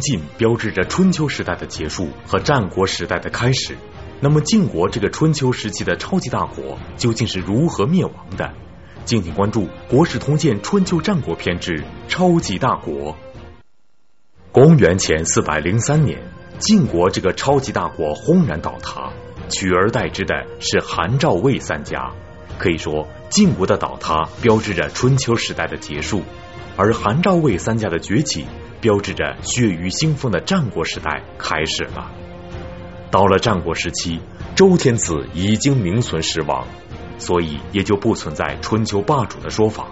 [0.00, 3.76] 晋标志着春秋时代的结束和战国时代的开始。
[4.20, 8.52] 那么晋国这个春秋时期的超级大国究竟是如何灭亡的？
[9.04, 13.16] 敬请关注《国史通鉴·春秋战国篇》之超级大国。
[14.52, 16.20] 公元前四百零三年，
[16.58, 19.10] 晋国这个超级大国轰然倒塌，
[19.48, 22.12] 取而代之的是韩赵魏三家。
[22.58, 26.22] 可以说，晋国的倒塌标志着春秋时代的结束，
[26.76, 28.44] 而韩赵魏三家的崛起
[28.80, 32.10] 标志着血雨腥风的战国时代开始了。
[33.10, 34.20] 到了战国时期，
[34.54, 36.66] 周天子已经名存实亡，
[37.18, 39.88] 所以也就不存在春秋霸主的说法。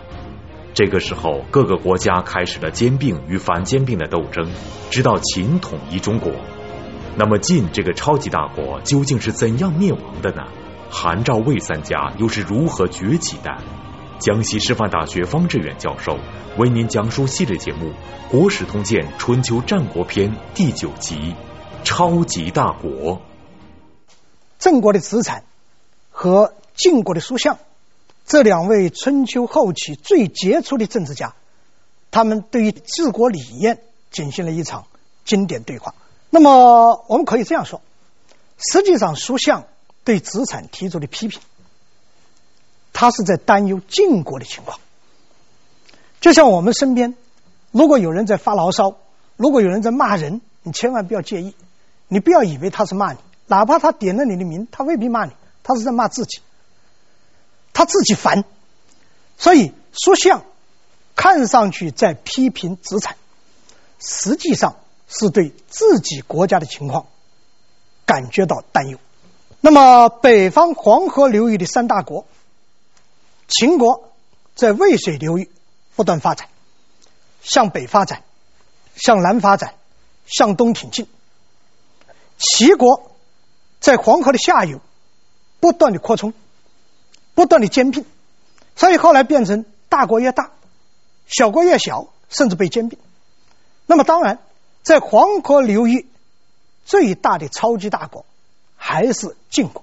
[0.74, 4.48] 这个时候，各个国家开始了兼并与反兼并的斗争，
[4.90, 6.32] 直到秦统一中国。
[7.16, 10.44] 那么晋这个超级大国究竟是怎样灭亡的呢？
[10.88, 13.56] 韩赵魏三家又是如何崛起的？
[14.18, 16.18] 江西师范大学方志远教授
[16.56, 17.90] 为您讲述系列节目
[18.30, 21.34] 《国史通鉴·春秋战国篇》第九集。
[21.84, 23.22] 超级大国，
[24.58, 25.44] 郑国的子产
[26.10, 27.58] 和晋国的叔向，
[28.26, 31.34] 这两位春秋后期最杰出的政治家，
[32.10, 34.86] 他们对于治国理念进行了一场
[35.24, 35.94] 经典对话。
[36.30, 37.80] 那么，我们可以这样说：
[38.58, 39.64] 实际上，叔向
[40.04, 41.40] 对子产提出的批评，
[42.98, 44.80] 他是在担忧晋国的情况。
[46.20, 47.14] 就像我们身边，
[47.70, 48.96] 如果有人在发牢骚，
[49.36, 51.54] 如果有人在骂人，你千万不要介意。
[52.08, 55.32] 你不要以为他是骂你，哪怕他点了你的名，他未必骂你，
[55.62, 56.40] 他是在骂自己，
[57.72, 58.42] 他自己烦。
[59.36, 60.42] 所以叔向
[61.14, 63.14] 看上去在批评子产，
[64.00, 64.74] 实际上
[65.06, 67.06] 是对自己国家的情况
[68.04, 68.98] 感觉到担忧。
[69.60, 72.26] 那么北方黄河流域的三大国，
[73.48, 74.12] 秦国
[74.54, 75.50] 在渭水流域
[75.96, 76.48] 不断发展，
[77.42, 78.22] 向北发展，
[78.94, 79.74] 向南发展，
[80.26, 81.06] 向东挺进。
[82.36, 83.10] 齐国
[83.80, 84.80] 在黄河的下游
[85.60, 86.34] 不断的扩充，
[87.34, 88.04] 不断的兼并，
[88.76, 90.52] 所以后来变成大国越大，
[91.26, 92.98] 小国越小，甚至被兼并。
[93.86, 94.38] 那么当然，
[94.82, 96.06] 在黄河流域
[96.84, 98.26] 最大的超级大国
[98.76, 99.82] 还是晋国。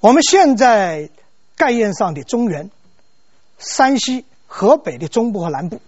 [0.00, 1.08] 我们现在
[1.56, 2.70] 概念上的中原、
[3.58, 5.80] 山西、河北的中部和南部、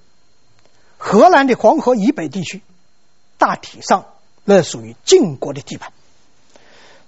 [0.99, 2.63] 河南的黄河以北地区，
[3.39, 4.07] 大体上。
[4.49, 5.93] 那属于晋国的地盘。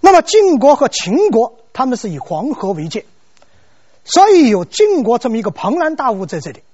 [0.00, 3.04] 那么晋国和秦国，他们是以黄河为界，
[4.04, 6.64] 所以有晋国这么一个庞然大物在这里，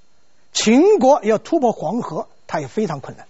[0.53, 3.27] 秦国要突破黄河，它也非常困难。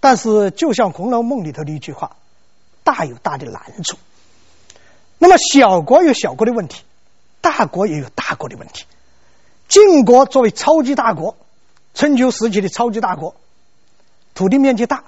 [0.00, 2.14] 但是，就像《红楼梦》里头的一句话，
[2.84, 3.96] 大有大的难处。
[5.16, 6.82] 那么小国有小国的问题，
[7.40, 8.84] 大国也有大国的问题。
[9.68, 11.36] 晋国作为超级大国，
[11.94, 13.36] 春秋时期的超级大国，
[14.34, 15.04] 土地面积大。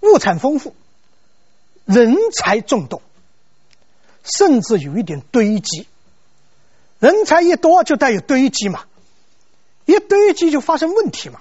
[0.00, 0.74] 物产丰富，
[1.84, 3.00] 人才众多，
[4.24, 5.86] 甚至有一点堆积。
[6.98, 8.84] 人才一多就带有堆积嘛，
[9.84, 11.40] 一堆积就发生问题嘛。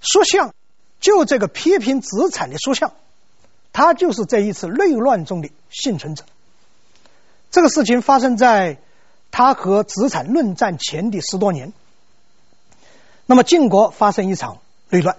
[0.00, 0.54] 叔向
[1.00, 2.94] 就这个批评子产的叔向，
[3.74, 6.24] 他就是这一次内乱中的幸存者。
[7.50, 8.78] 这个事情发生在
[9.30, 11.72] 他和子产论战前的十多年。
[13.26, 15.16] 那么晋国发生一场内乱，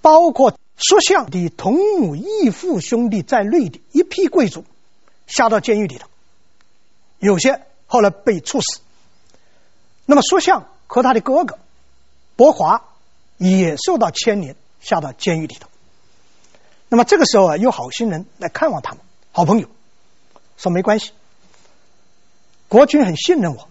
[0.00, 0.56] 包括。
[0.74, 4.64] 叔向的同母异父兄弟在内的一批贵族，
[5.28, 6.08] 下到监狱里头，
[7.20, 8.80] 有些后来被处死。
[10.06, 11.58] 那么叔向和他的哥哥
[12.34, 12.82] 伯华
[13.36, 15.68] 也受到牵连，下到监狱里头。
[16.88, 19.68] 那么这个时候啊，有好心人来看望他们，好朋友
[20.56, 21.12] 说没关系，
[22.72, 23.68] 国君很信任我，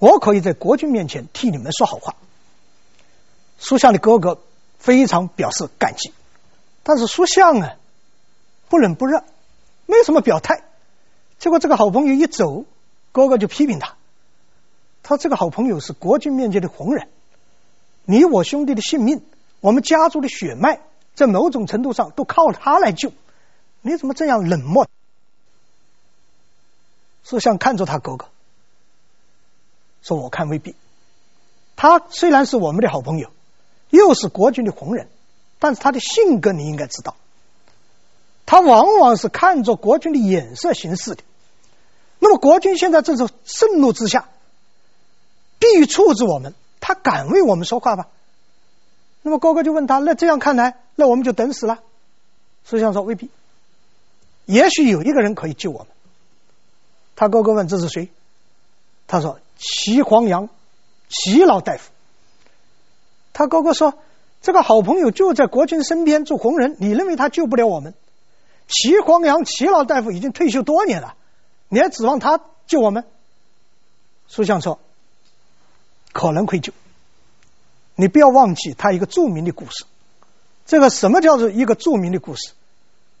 [0.00, 2.16] 我可以在国君面前替你们说好话。
[3.60, 4.42] 叔向的哥哥
[4.76, 6.12] 非常表示感激。
[6.82, 7.76] 但是叔向啊，
[8.68, 9.22] 不冷不热，
[9.86, 10.64] 没什么表态。
[11.38, 12.64] 结果这个好朋友一走，
[13.12, 13.94] 哥哥就批评他。
[15.04, 17.06] 他这个好朋友是国君面前的红人，
[18.04, 19.22] 你我兄弟的性命，
[19.60, 20.80] 我们家族的血脉，
[21.14, 23.12] 在某种程度上都靠他来救。
[23.80, 24.88] 你怎么这样冷漠？
[27.22, 28.26] 叔向看着他哥哥，
[30.02, 30.74] 说：“我看未必。
[31.76, 33.30] 他虽然是我们的好朋友，
[33.90, 35.08] 又是国军的红人。”
[35.62, 37.16] 但是他的性格你应该知道，
[38.46, 41.22] 他往往是看着国军的眼色行事的。
[42.18, 44.30] 那么国军现在正是盛怒之下，
[45.58, 48.06] 必欲处置我们，他敢为我们说话吗？
[49.20, 51.80] 那么哥哥就问他：那这样看来，那我们就等死了？
[52.64, 53.28] 叔向说未必，
[54.46, 55.88] 也许有一个人可以救我们。
[57.16, 58.08] 他哥哥问：这是谁？
[59.06, 60.48] 他说：齐黄羊，
[61.08, 61.92] 齐老大夫。
[63.32, 63.94] 他哥哥说。
[64.42, 67.92] 这个好朋友就在国君身边做红人，你认为他救不了我们？
[68.68, 71.14] 齐黄杨齐老大夫已经退休多年了，
[71.68, 73.04] 你还指望他救我们？
[74.28, 74.80] 苏相说
[76.12, 76.72] 可能会救。
[77.96, 79.84] 你不要忘记他一个著名的故事。
[80.64, 82.52] 这个什么叫做一个著名的故事？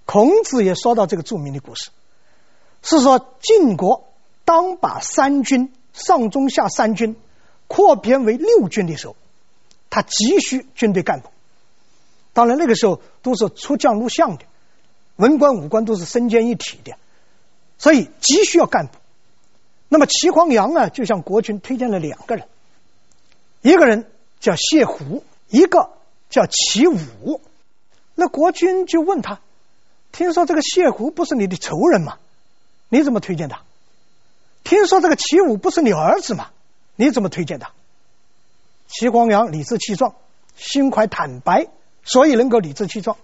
[0.06, 1.90] 孔子也说到这个著名的故事，
[2.82, 4.08] 是说晋国
[4.46, 7.16] 当把三军上中下三军
[7.66, 9.16] 扩编为六军的时候。
[9.92, 11.30] 他急需军队干部，
[12.32, 14.44] 当然那个时候都是出将入相的，
[15.16, 16.94] 文官武官都是身兼一体的，
[17.76, 18.92] 所以急需要干部。
[19.88, 22.46] 那么齐黄阳呢，就向国君推荐了两个人，
[23.62, 24.08] 一个人
[24.38, 25.90] 叫谢胡，一个
[26.30, 27.40] 叫齐武。
[28.14, 29.40] 那国君就问他
[30.12, 32.18] ：“听说这个谢胡不是你的仇人吗？
[32.88, 33.64] 你怎么推荐他？
[34.64, 36.50] 听说这个齐武不是你儿子吗？
[36.96, 37.68] 你怎么推荐的？”
[38.88, 40.14] 齐光阳理直气壮，
[40.56, 41.68] 心怀坦白，
[42.04, 43.16] 所以能够理直气壮。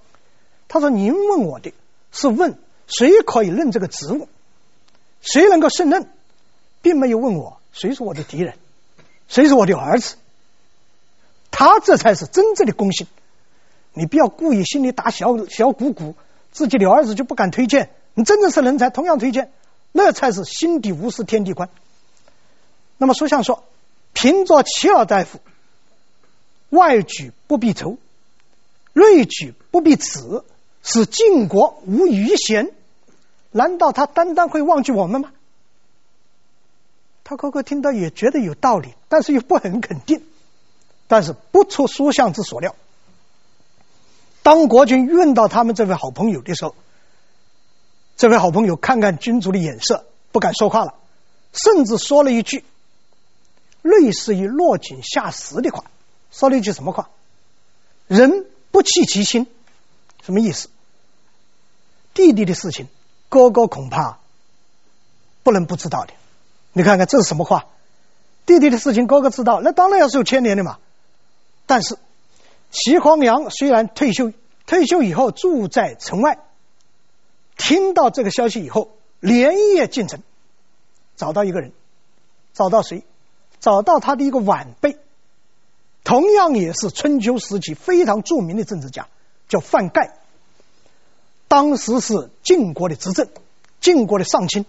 [0.68, 1.72] 他说：“您问我的
[2.12, 4.28] 是问谁可以任这个职务，
[5.20, 6.08] 谁能够胜任，
[6.82, 8.54] 并没有问我谁是我的敌人，
[9.28, 10.16] 谁是我的儿子。
[11.50, 13.06] 他这才是真正的公信。
[13.92, 16.14] 你不要故意心里打小小鼓鼓，
[16.52, 17.90] 自己的儿子就不敢推荐。
[18.14, 19.50] 你真正是人才，同样推荐，
[19.96, 21.70] 那才是心底无私天地宽。
[22.98, 23.64] 那么书相说，
[24.12, 25.40] 凭着齐老大夫。”
[26.68, 27.96] 外举不避仇，
[28.92, 30.42] 内举不避耻，
[30.82, 32.72] 使晋国无余贤。
[33.52, 35.30] 难道他单单会忘记我们吗？
[37.22, 40.22] 他哥哥听到也觉得有道理，但是又不很肯定。
[41.06, 42.74] 但是不出书相之所料，
[44.42, 46.74] 当国君问到他们这位好朋友的时候，
[48.16, 50.94] 这位好朋友看看君主的眼色，不敢说话了，
[51.52, 52.64] 甚至说了一句
[53.82, 55.84] 类似于落井下石的话。
[56.30, 57.10] 说了一句什么话？
[58.06, 59.46] 人不弃其亲，
[60.22, 60.68] 什么意思？
[62.14, 62.88] 弟弟的事情，
[63.28, 64.18] 哥哥恐怕
[65.42, 66.14] 不能不知道的。
[66.72, 67.66] 你看看这是什么话？
[68.46, 70.78] 弟弟的事情，哥哥知道，那当然要受牵连的嘛。
[71.66, 71.98] 但是
[72.70, 74.32] 齐黄杨虽然退休，
[74.66, 76.38] 退休以后住在城外，
[77.56, 80.20] 听到这个消息以后，连夜进城，
[81.16, 81.72] 找到一个人，
[82.52, 83.04] 找到谁？
[83.60, 84.98] 找到他的一个晚辈。
[86.04, 89.08] 同样也是春秋时期非常著名的政治家，
[89.48, 90.18] 叫范盖。
[91.48, 93.28] 当时是晋国的执政，
[93.80, 94.66] 晋国的上卿。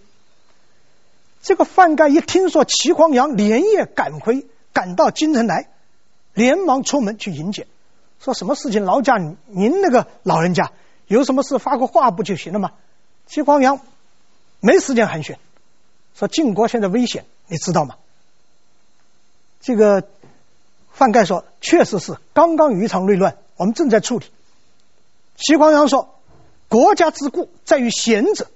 [1.41, 5.69] 这个范盖一听说齐匡阳连夜赶回，赶到京城来，
[6.33, 7.67] 连忙出门去迎接。
[8.19, 8.83] 说什么事情？
[8.83, 10.71] 劳驾您那个老人家
[11.07, 12.71] 有什么事发个话不就行了吗？
[13.25, 13.79] 齐光阳
[14.59, 15.37] 没时间寒暄，
[16.15, 17.95] 说晋国现在危险，你知道吗？
[19.61, 20.07] 这个。
[20.93, 24.25] 范盖说：“确实是，刚刚有一场内乱，我们正在处理。”
[25.37, 26.15] 齐光阳说
[26.69, 28.47] ：“国家之固在于贤者，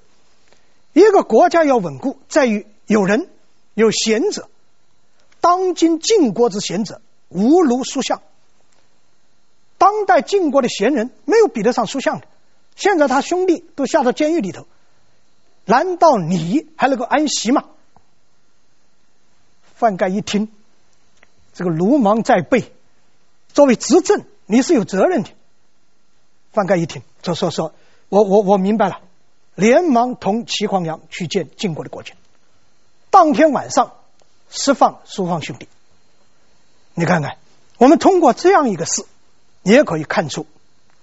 [0.94, 3.30] 一个国家要稳固，在于有人
[3.75, 4.50] 有贤者。
[5.39, 7.00] 当今晋国之贤者，
[7.30, 8.24] 无如书相。
[9.77, 12.27] 当代晋国的贤人，没有比得上书相的。
[12.75, 14.68] 现在他兄弟都下到监狱里头，
[15.65, 17.65] 难道你还能够安息吗？”
[19.75, 20.51] 范盖一听。
[21.53, 22.71] 这个鲁莽在背，
[23.53, 25.29] 作为执政，你是有责任的。
[26.53, 27.73] 范盖一听，就说说，
[28.07, 29.01] 我我我明白了，
[29.56, 32.16] 连忙同齐黄羊去见晋国的国君。
[33.09, 33.97] 当天晚上
[34.49, 35.68] 释放苏放兄弟。
[36.94, 37.37] 你看看，
[37.78, 39.06] 我们通过这样一个事，
[39.63, 40.45] 也可以看出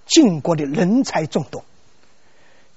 [0.09, 1.63] 晋国的人才众多。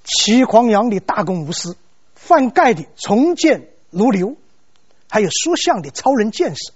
[0.04, 1.76] 齐黄杨的大公无私，
[2.14, 4.36] 范盖的重建如流，
[5.08, 6.72] 还有书相的超人见识。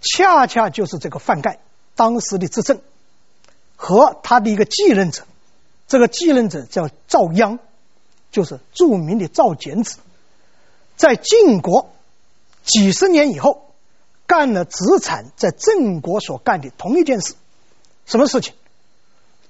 [0.00, 1.60] 恰恰就是这个范盖
[1.94, 2.80] 当时的执政
[3.76, 5.24] 和他的一个继任者，
[5.86, 7.58] 这个继任者叫赵鞅，
[8.30, 9.98] 就是著名的赵简子，
[10.96, 11.90] 在晋国
[12.64, 13.70] 几十年以后
[14.26, 17.34] 干了子产在郑国所干的同一件事，
[18.06, 18.54] 什么事情？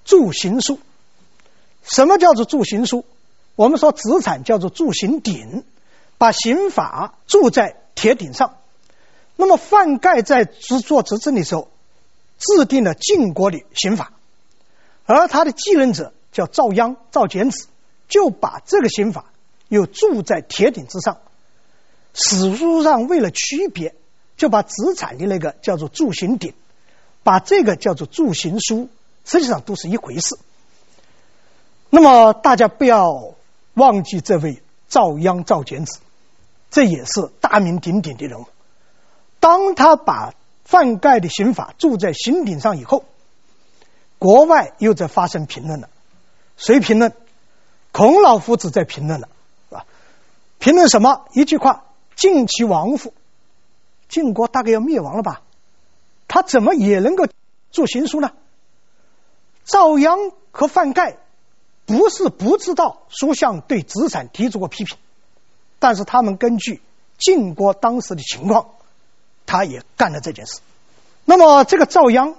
[0.05, 0.79] 铸刑书。
[1.83, 3.05] 什么叫做铸刑书？
[3.57, 5.65] 我们说子产叫做铸刑鼎，
[6.19, 8.57] 把刑法铸在铁鼎上。
[9.37, 11.69] 那么范盖在执做执政的时候，
[12.39, 14.13] 制定了晋国的刑法，
[15.07, 17.67] 而他的继任者叫赵鞅、赵简子，
[18.09, 19.27] 就把这个刑法
[19.69, 21.19] 又铸在铁鼎之上。
[22.13, 23.95] 史书上为了区别，
[24.37, 26.55] 就把子产的那个叫做铸刑鼎，
[27.23, 28.89] 把这个叫做铸刑书，
[29.25, 30.39] 实际上都是一回事。
[31.91, 33.35] 那么大家不要
[33.75, 35.99] 忘记这位赵鞅、赵简子，
[36.71, 38.47] 这也是大名鼎鼎的人物。
[39.41, 43.05] 当他把范盖的刑法铸在刑鼎上以后，
[44.19, 45.89] 国外又在发生评论了。
[46.57, 47.13] 谁评论？
[47.93, 49.29] 孔老夫子在评论了，
[49.69, 49.87] 是吧？
[50.59, 51.27] 评论什么？
[51.33, 51.85] 一句话：
[52.17, 53.13] 晋其亡乎？
[54.09, 55.43] 晋国大概要灭亡了吧？
[56.27, 57.27] 他怎么也能够
[57.71, 58.33] 做行书呢？
[59.65, 61.17] 赵鞅和范盖
[61.87, 64.97] 不是不知道书相对子产提出过批评，
[65.79, 66.81] 但是他们根据
[67.19, 68.71] 晋国当时的情况，
[69.47, 70.61] 他也干了这件事。
[71.25, 72.35] 那么这个赵鞅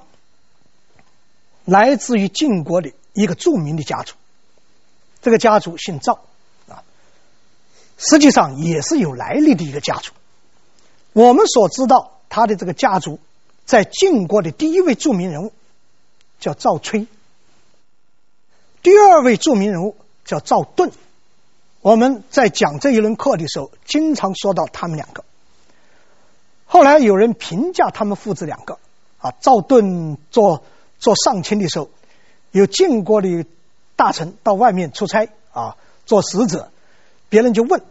[1.63, 4.13] 来自于晋国的一个著名的家族，
[5.21, 6.19] 这个家族姓赵
[6.67, 6.83] 啊，
[7.97, 10.11] 实际上也是有来历的一个家族。
[11.13, 13.19] 我们所知道他的这个家族，
[13.65, 15.53] 在晋国的第一位著名人物
[16.39, 17.07] 叫赵崔，
[18.85, 20.91] 第二位著名人物叫赵盾。
[21.81, 25.25] 我们在讲这一轮课的时候，经常说到他们两个。
[26.67, 28.77] 后来有人评价他们父子两个
[29.17, 30.63] 啊，赵盾做
[30.99, 31.89] 做上卿的时候，
[32.51, 33.47] 有晋国的
[33.95, 36.71] 大臣到外面出差啊，做使者，
[37.27, 37.81] 别人就问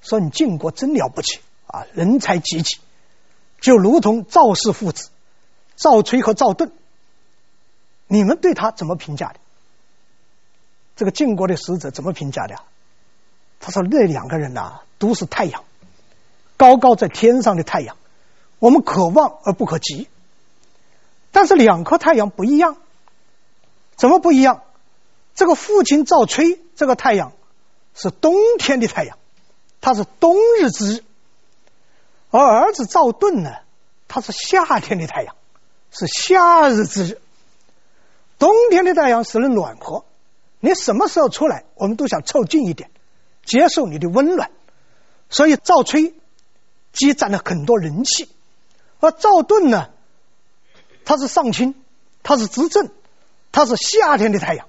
[0.00, 2.78] 说：“你晋国真了不起啊，人才济济，
[3.60, 5.10] 就如同赵氏父子，
[5.76, 6.72] 赵崔和赵盾，
[8.06, 9.34] 你们对他怎么评价的？”
[11.00, 12.56] 这个晋国的使者怎么评价的？
[13.58, 15.64] 他说：“那两个人呐、都是太阳，
[16.58, 17.96] 高高在天上的太阳。”
[18.60, 20.10] 我们可望而不可及，
[21.32, 22.76] 但是两颗太阳不一样，
[23.96, 24.60] 怎么不一样？
[25.34, 27.32] 这个父亲赵崔，这个太阳
[27.94, 29.16] 是冬天的太阳，
[29.80, 31.00] 它是冬日之日；
[32.30, 33.54] 而儿子赵盾呢，
[34.06, 35.34] 他是夏天的太阳，
[35.90, 37.20] 是夏日之日。
[38.38, 40.04] 冬天的太阳使人暖和，
[40.60, 42.90] 你什么时候出来，我们都想凑近一点，
[43.44, 44.50] 接受你的温暖。
[45.28, 46.14] 所以赵崔
[46.92, 48.28] 积攒了很多人气。
[49.00, 49.88] 而赵盾呢，
[51.04, 51.74] 他是上卿，
[52.22, 52.90] 他是执政，
[53.50, 54.68] 他是夏天的太阳，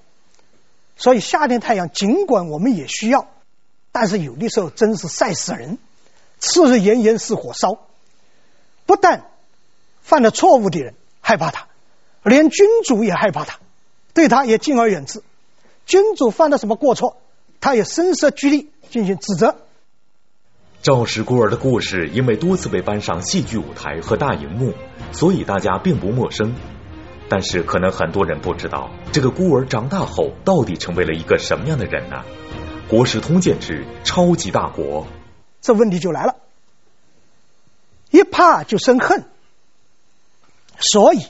[0.96, 3.28] 所以夏天太阳尽管我们也需要，
[3.92, 5.78] 但是有的时候真是晒死人，
[6.38, 7.86] 次日炎炎似火烧，
[8.86, 9.30] 不但
[10.00, 11.68] 犯了错误的人害怕他，
[12.22, 13.58] 连君主也害怕他，
[14.14, 15.22] 对他也敬而远之。
[15.86, 17.16] 君主犯了什么过错，
[17.60, 19.56] 他也声色俱厉进行指责。
[20.82, 24.74] 赵氏孤儿的故事，因为多次被搬上戏剧舞台和大荧幕，
[25.12, 26.54] 所以大家并不陌生。
[27.28, 32.24] 但是，可能很多人不知道，这个孤儿长大后到底成为了一个什么样的人呢？
[32.90, 35.04] 《国史通鉴之超级大国》，
[35.62, 36.36] 这问题就来了，
[38.10, 39.24] 一怕就生恨，
[40.78, 41.24] 所以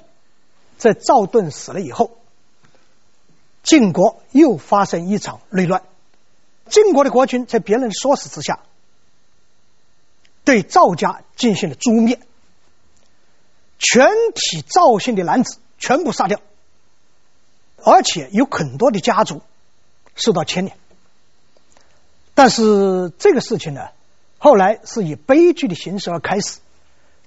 [0.77, 2.17] 在赵盾死了以后，
[3.63, 5.83] 晋国又发生一场内乱，
[6.69, 8.61] 晋国的国君在别人的唆使之下。
[10.45, 12.19] 对赵家进行了诛灭，
[13.79, 16.41] 全体赵姓的男子全部杀掉，
[17.77, 19.43] 而且有很多的家族
[20.17, 20.77] 受到牵连。
[22.35, 23.91] 但是这个事情呢，
[24.39, 26.59] 后来是以悲剧的形式而开始，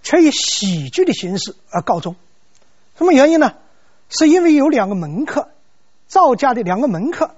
[0.03, 2.17] 却以喜剧的形式而告终。
[2.97, 3.55] 什么原因呢？
[4.09, 5.49] 是因为有两个门客，
[6.07, 7.35] 赵家的两个门客，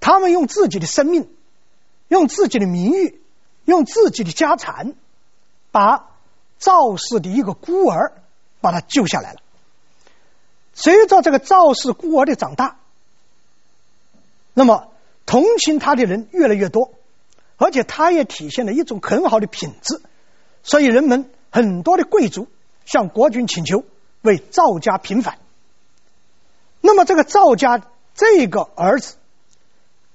[0.00, 1.28] 他们用自己的生命，
[2.08, 3.20] 用自己的名誉。
[3.66, 4.94] 用自己的家产，
[5.72, 6.10] 把
[6.56, 8.12] 赵氏的一个孤儿
[8.60, 9.40] 把他救下来了。
[10.72, 12.76] 随着这个赵氏孤儿的长大，
[14.54, 14.92] 那么
[15.26, 16.92] 同情他的人越来越多，
[17.56, 20.00] 而且他也体现了一种很好的品质，
[20.62, 22.46] 所以人们很多的贵族
[22.84, 23.82] 向国君请求
[24.22, 25.38] 为赵家平反。
[26.86, 27.82] 那么这个赵家
[28.14, 29.16] 这个儿子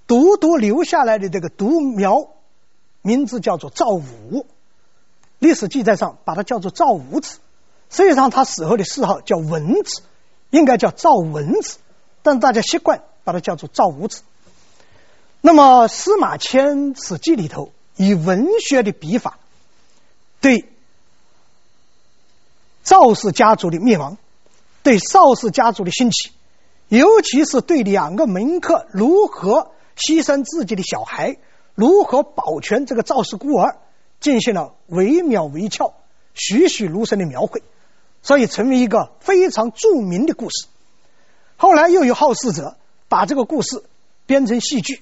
[0.08, 2.30] 独独留下来的这个独苗。
[3.04, 4.46] 名字叫做赵武，
[5.40, 7.40] 历史记载上把他叫做赵武子，
[7.90, 10.04] 实际上他死后的谥号叫文子，
[10.52, 11.80] 应该叫赵文子，
[12.22, 14.22] 但大家习惯把他叫做赵武子。
[15.42, 19.40] 那么司马迁《史记》里头以文学的笔法，
[20.40, 20.70] 对
[22.84, 24.20] 赵氏家族的灭亡，
[24.84, 26.30] 对赵氏家族的兴起，
[26.92, 31.38] 尤其是对两个门客如何牺牲自己的小孩。
[31.74, 33.78] 如何保全这个赵氏孤儿，
[34.20, 35.94] 进行了惟妙惟肖、
[36.34, 37.64] 栩栩如生的描绘，
[38.22, 40.68] 所以成为一个非常著名的故事。
[41.56, 42.76] 后来又有好事者
[43.08, 43.86] 把这个故事
[44.26, 45.02] 编成戏剧，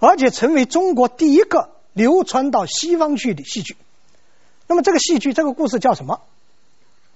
[0.00, 3.76] 而且成为中国第一个流传到西方去的戏剧。
[4.66, 6.22] 那么这个戏剧这个故事叫什么？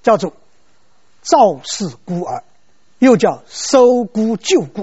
[0.04, 0.30] 叫做
[1.22, 2.38] 《赵氏孤儿》，
[2.98, 4.82] 又叫《收孤救姑》。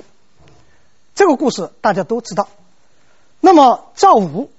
[1.14, 2.48] 这个故事大家都知道。
[3.40, 4.50] 那么赵武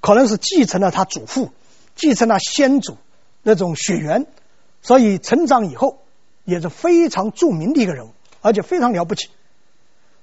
[0.00, 1.50] 可能是继承了他祖父，
[1.96, 2.96] 继承了先祖
[3.42, 4.26] 那种血缘，
[4.82, 5.98] 所以成长以后
[6.44, 8.10] 也是非常著名的一个人物。
[8.44, 9.28] 而且非常了不起。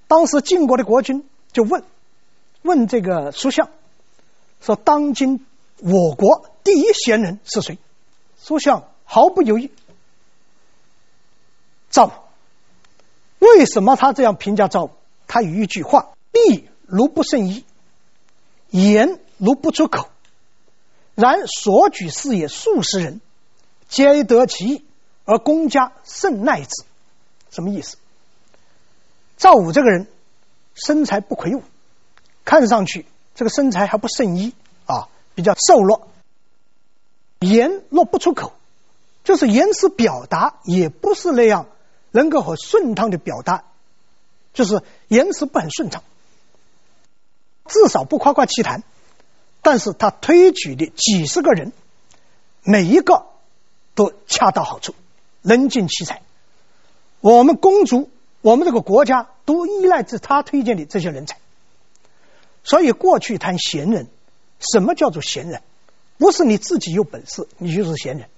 [0.09, 1.85] 当时晋国的国君就问
[2.63, 3.69] 问这个叔相
[4.59, 5.45] 说：“当今
[5.77, 7.77] 我国第一贤人是谁？”
[8.43, 9.71] 叔相毫不犹豫
[11.89, 12.11] ：“赵武。”
[13.39, 14.91] 为什么他这样评价赵武？
[15.27, 17.65] 他有一句话：“力如不胜衣，
[18.69, 20.09] 言如不出口。
[21.15, 23.21] 然所举事业数十人，
[23.87, 24.85] 皆得其意，
[25.25, 26.83] 而公家甚奈之。”
[27.51, 27.97] 什么意思？
[29.37, 30.07] 赵武这个人
[30.75, 31.63] 身材不魁梧，
[32.43, 33.05] 看上去
[33.35, 34.53] 这个身材还不胜衣
[34.85, 36.09] 啊，比较瘦弱。
[37.39, 38.51] 言若不出口，
[39.23, 41.67] 就是言辞表达也不是那样。
[42.11, 43.65] 能够很顺畅的表达，
[44.53, 46.03] 就是言辞不很顺畅，
[47.65, 48.83] 至少不夸夸其谈。
[49.61, 51.73] 但是他推举的几十个人，
[52.63, 53.25] 每一个
[53.93, 54.95] 都恰到好处，
[55.41, 56.21] 能尽其才。
[57.19, 58.09] 我们公族，
[58.41, 61.37] 我们这个国家都依赖着他推荐的这些人才。
[62.63, 64.07] 所以过去谈贤人，
[64.59, 65.61] 什么叫做贤人？
[66.17, 68.29] 不是你自己有本事你就是贤人，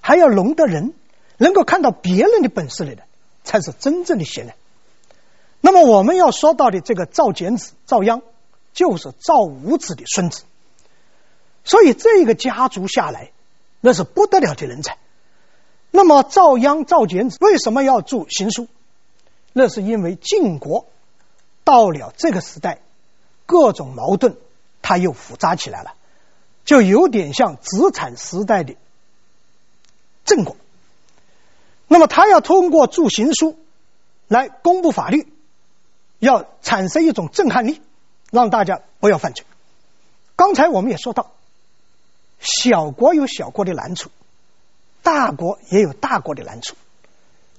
[0.00, 0.92] 还要容得人，
[1.36, 3.03] 能够看到别人的本事来的。
[3.44, 4.54] 才是真正的贤人。
[5.60, 8.22] 那么我们要说到的这个赵简子、赵鞅，
[8.72, 10.42] 就是赵武子的孙子。
[11.62, 13.30] 所以这个家族下来，
[13.80, 14.98] 那是不得了的人才。
[15.90, 18.66] 那么赵鞅、赵简子为什么要着行书？
[19.52, 20.86] 那是因为晋国
[21.62, 22.80] 到了这个时代，
[23.46, 24.36] 各种矛盾
[24.82, 25.94] 它又复杂起来了，
[26.64, 28.74] 就有点像子产时代的
[30.24, 30.56] 郑国。
[31.88, 33.58] 那么他要通过着行书
[34.28, 35.32] 来公布法律，
[36.18, 37.80] 要产生一种震撼力，
[38.30, 39.44] 让大家不要犯罪。
[40.36, 41.32] 刚才我们也说到，
[42.40, 44.10] 小国有小国的难处，
[45.02, 46.74] 大国也有大国的难处。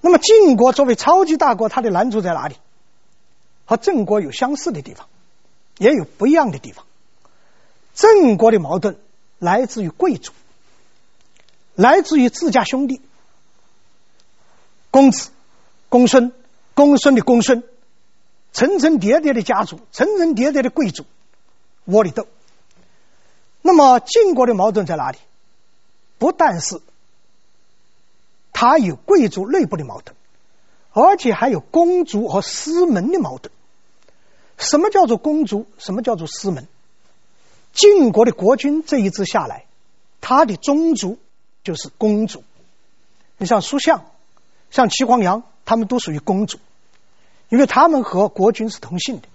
[0.02, 2.56] 那么晋国作为超级大国，它的难处在哪里？
[3.66, 5.08] 和郑国有相似的地方，
[5.78, 6.86] 也有不一样的地方。
[7.96, 9.00] 郑国的矛盾
[9.40, 10.34] 来自于贵族，
[11.74, 13.02] 来自于自家兄弟。
[14.96, 15.30] 公子、
[15.90, 16.32] 公孙、
[16.74, 17.66] 公孙的公孙，
[18.54, 21.06] 层层叠叠的家族，层层叠叠的贵族，
[21.84, 22.30] 窝里斗。
[23.62, 25.18] 那么晋国的矛盾在哪里？
[26.18, 26.82] 不但是
[28.54, 30.16] 他有贵族内部的矛盾，
[30.94, 33.52] 而且还有公族和私门的矛盾。
[34.58, 35.66] 什么叫做公族？
[35.78, 36.70] 什么叫做私门？
[37.74, 39.66] 晋国的国君这一支下来，
[40.22, 41.20] 他的宗族
[41.66, 42.46] 就是公族。
[43.38, 44.06] 你像叔向。
[44.76, 46.58] 像齐黄羊，他们都属于公族，
[47.48, 49.30] 因为他们和国君是同姓的。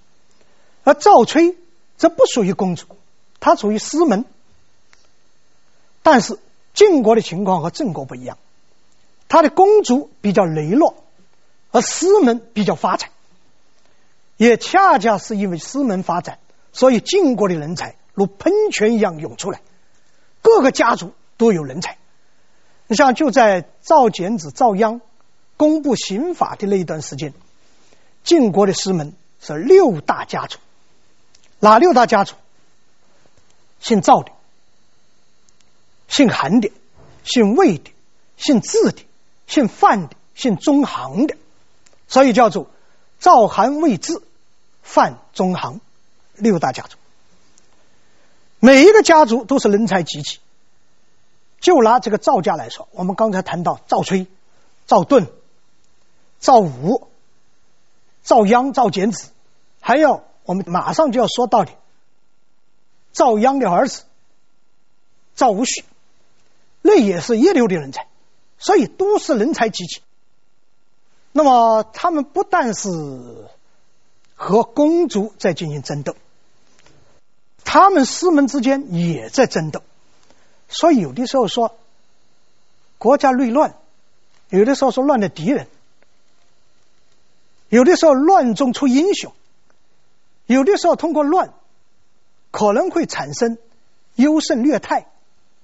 [0.84, 1.56] 而赵崔
[1.96, 2.84] 则不属于公族，
[3.40, 4.26] 他属于私门。
[6.02, 6.38] 但是
[6.74, 8.36] 晋国的情况和郑国不一样，
[9.28, 11.04] 他的公族比较羸弱，
[11.70, 13.08] 而私门比较发展。
[14.36, 16.38] 也恰恰是因为私门发展，
[16.74, 19.62] 所以晋国的人才如喷泉一样涌出来，
[20.42, 21.96] 各个家族都有人才。
[22.88, 25.00] 你像就在赵简子、赵鞅。
[25.60, 27.34] 公布刑法的那一段时间，
[28.24, 30.56] 晋国的师门是六大家族，
[31.58, 32.34] 哪六大家族？
[33.78, 34.32] 姓赵的、
[36.08, 36.70] 姓韩的、
[37.24, 37.90] 姓魏的、
[38.38, 39.04] 姓智的、
[39.46, 41.36] 姓范的、姓中行的，
[42.08, 42.70] 所以叫做
[43.18, 44.22] 赵、韩、魏、智、
[44.82, 45.82] 范、中、行
[46.36, 46.96] 六大家族。
[48.60, 50.38] 每一个家族都是人才济济。
[51.60, 54.26] 就拿这个赵家来说，我们刚才谈到赵崔、
[54.86, 55.30] 赵盾。
[56.40, 57.08] 赵武、
[58.24, 59.28] 赵鞅、赵简子，
[59.78, 61.72] 还有我们马上就要说到的
[63.12, 64.04] 赵鞅的儿子
[65.36, 65.84] 赵无恤，
[66.80, 68.06] 那也是一流的人才，
[68.58, 70.00] 所以都是人才济济。
[71.32, 72.88] 那么他们不但是
[74.34, 76.16] 和公族在进行争斗，
[77.64, 79.82] 他们师门之间也在争斗，
[80.68, 81.76] 所以有的时候说
[82.96, 83.76] 国家内乱，
[84.48, 85.68] 有的时候说乱的敌人。
[87.70, 89.32] 有的时候乱中出英雄，
[90.46, 91.54] 有的时候通过乱
[92.50, 93.58] 可能会产生
[94.16, 95.06] 优胜劣汰，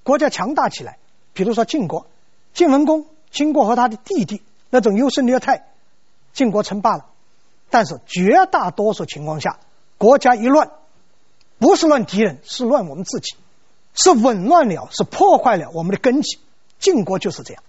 [0.04, 0.98] 国家强大起来。
[1.34, 2.06] 比如说晋国，
[2.54, 4.40] 晋文公经过和他的弟弟
[4.70, 5.66] 那种优胜劣汰，
[6.32, 7.06] 晋国称霸了。
[7.70, 9.58] 但是绝大多数情况下，
[9.98, 10.70] 国家一乱，
[11.58, 13.34] 不是乱敌人，是乱我们自己，
[13.94, 16.38] 是紊乱了，是破坏了我们的根基。
[16.78, 17.64] 晋国就是这样。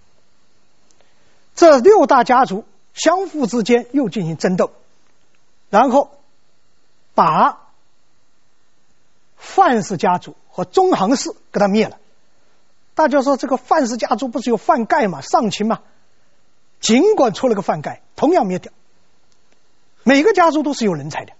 [1.56, 2.64] 这六大家族。
[2.98, 4.72] 相互之间又进行争斗，
[5.70, 6.12] 然后
[7.14, 7.60] 把
[9.38, 11.98] 范氏家族和中行氏给他灭了。
[12.96, 15.22] 大家说这个范氏家族不是有范盖吗？
[15.22, 15.82] 上卿吗？
[16.80, 18.74] 尽管出了个范盖，同样灭掉。
[20.04, 21.34] 每个家族都是有人才的。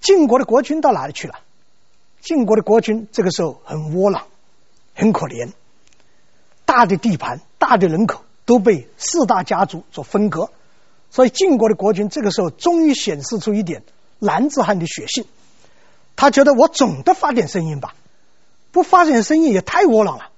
[0.00, 1.38] 晋国的国君到哪里去了？
[2.20, 4.26] 晋国的国君这个时候很窝囊，
[4.94, 5.52] 很可怜，
[6.64, 10.48] 大的地盘、大的人口都被四大家族所分割，
[11.10, 13.82] 所以晋国的国君这个时候终于显示出一点
[14.18, 15.26] 男子汉的血性。
[16.16, 17.94] 他觉得我总得发点声音吧，
[18.72, 20.30] 不发点声音也太窝囊了，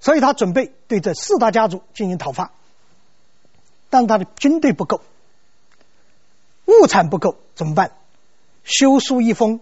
[0.00, 2.50] 所以他准备对这四大家族进行讨伐，
[3.90, 5.02] 但他的军队不够，
[6.64, 7.92] 物产不够，怎么办？
[8.64, 9.60] 修书一封，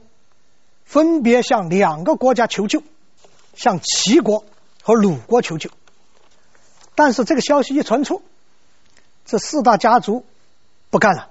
[0.84, 2.84] 分别向两个国家求救，
[3.56, 4.44] 向齐国
[4.84, 5.68] 和鲁国求救。
[7.02, 8.22] 但是这个消息一传出，
[9.24, 10.24] 这四大家族
[10.88, 11.30] 不干了，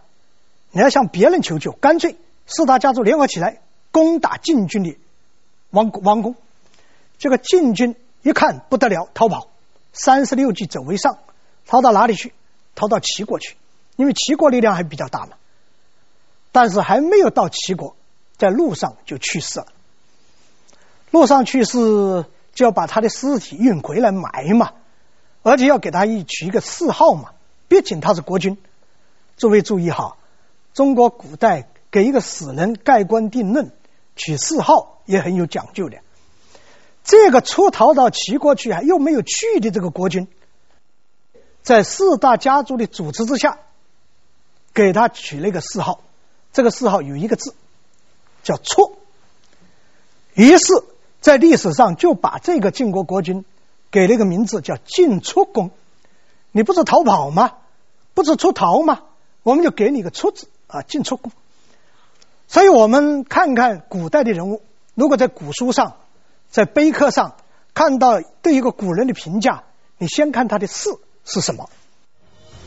[0.72, 3.62] 你要向别人求救，干脆四大家族联合起来。
[3.90, 4.98] 攻打晋军的
[5.70, 6.36] 王王宫，
[7.20, 9.48] 这个晋军一看不得了，逃跑，
[9.94, 11.20] 三十六计走为上，
[11.66, 12.34] 逃到哪里去？
[12.76, 13.56] 逃到齐国去，
[13.96, 15.38] 因为齐国力量还比较大嘛。
[16.52, 17.96] 但是还没有到齐国，
[18.38, 19.68] 在路上就去世了。
[21.12, 24.74] 路上去世就要把他的尸体运回来埋嘛，
[25.44, 27.32] 而且要给他一取一个谥号嘛，
[27.68, 28.58] 毕竟他是国君。
[29.38, 30.18] 诸位注意哈，
[30.74, 33.72] 中国古代给一个死人盖棺定论。
[34.16, 35.98] 取谥号也很有讲究的。
[37.04, 40.28] 这个出逃到齐国去还又没有去的这个国君，
[41.64, 43.58] 在四大家族的主持之下，
[44.74, 46.02] 给他取了一个谥号。
[46.54, 47.56] 这个谥号有一个字，
[48.44, 48.98] 叫“错”。
[50.36, 50.84] 于是，
[51.22, 53.46] 在历史上就把这个晋国国君
[53.92, 55.72] 给了一个名字，叫进出宫。
[56.52, 57.52] 你不是逃跑吗？
[58.14, 59.02] 不是出逃吗？
[59.44, 61.32] 我们就给你个“出”字啊，进出宫。
[62.48, 64.62] 所以我们看看古代的人物，
[64.94, 65.96] 如果在古书上、
[66.50, 67.36] 在碑刻上
[67.74, 69.64] 看到对一个古人的评价，
[69.98, 70.90] 你先看他的事
[71.26, 71.70] 是什么。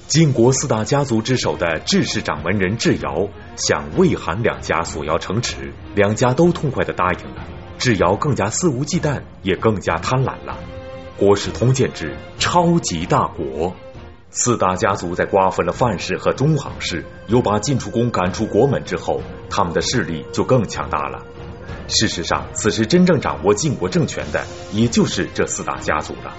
[0.09, 7.45] 晋国四大家族之首的智氏掌门人智尧向魏韩两家索要城池，两家都痛快的答应了。
[7.79, 10.59] 智尧更加肆无忌惮，也更加贪婪了。
[11.17, 13.75] 国史通鉴之超级大国。
[14.31, 21.23] 四大家族在瓜分了范氏和中行氏，又把晋出公赶出国门之后，他们的势力就更强大了。
[21.87, 26.35] 事实上，此时真正掌握晋国政权的，也就是这四大家族了。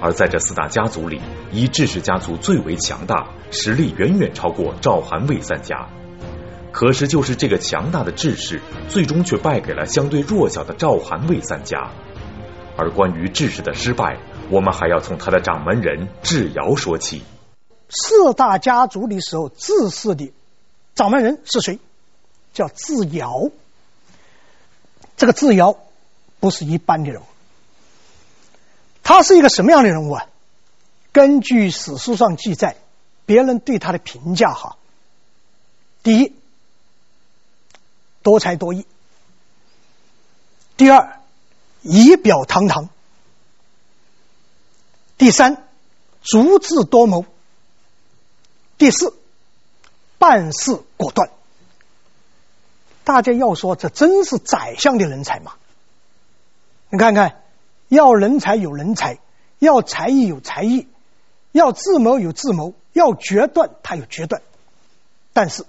[0.00, 1.20] 而在这四大家族里，
[1.52, 5.86] 以智氏家族最为强大，实力远远超过赵、韩、魏三家。
[6.72, 11.90] 可是，就是这个强大的智氏，最终却败给了相对弱小的赵、韩、魏三家。
[12.78, 17.24] 而关于智氏的失败，我们还要从他的掌门人智尧说起。
[17.90, 20.32] 四大家族的时候，智氏的
[20.94, 21.80] 掌门人是谁？
[22.54, 23.50] 叫智尧。
[25.16, 25.76] 这个智尧
[26.38, 27.24] 不是一般的人物，
[29.02, 30.26] 他是一个什么样的人物啊？
[31.10, 32.76] 根据史书上记载，
[33.26, 34.76] 别人对他的评价哈，
[36.04, 36.32] 第一，
[38.22, 38.82] 多才多艺；
[40.76, 41.20] 第二，
[41.82, 42.88] 仪表堂堂。
[45.16, 45.68] 第三，
[46.22, 47.24] 足智多谋；
[48.76, 49.14] 第四，
[50.18, 51.30] 办事果断。
[53.04, 55.54] 大家要说，这真是宰相的人才吗？
[56.90, 57.42] 你看看，
[57.88, 59.18] 要人才有人才，
[59.58, 60.86] 要才艺有才艺，
[61.52, 64.42] 要智谋有智谋，要决断他有决断。
[65.32, 65.64] 但是，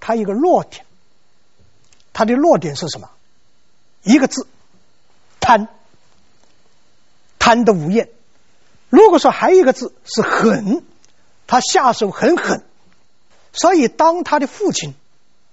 [0.00, 0.86] 他一个弱点，
[2.12, 3.10] 他的弱点是什么？
[4.02, 4.46] 一个字，
[5.48, 5.66] 贪，
[7.38, 8.10] 贪得无厌。
[8.90, 10.84] 如果说还有一个字是狠，
[11.46, 12.62] 他下手很狠，
[13.54, 14.92] 所以当他的父亲